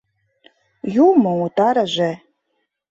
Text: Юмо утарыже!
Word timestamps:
Юмо 1.05 1.31
утарыже! 1.45 2.11